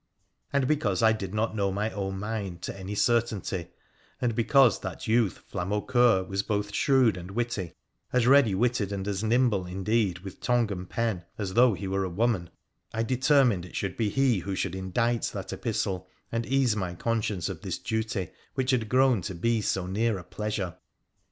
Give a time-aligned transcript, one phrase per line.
[0.51, 3.67] And because I did not know my own mind to any certainty,
[4.19, 7.73] and because that youth Flamaucoeur was both shrewd and witty—
[8.11, 12.03] as ready witted and as nimble, indeed, with tongue and pen as though be were
[12.03, 12.49] a woman—
[12.91, 16.09] I determined it should be he who should 192 WONDERFUL ADVENTURES OF indite that epistle
[16.31, 20.23] and ease my conscience of this duty which had grown to be so near a
[20.23, 20.77] pleasure.